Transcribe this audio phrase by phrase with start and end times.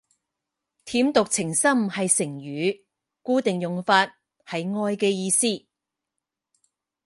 [0.83, 2.81] 舐犢情深係成語，
[3.21, 4.07] 固定用法，
[4.47, 5.67] 係愛嘅意思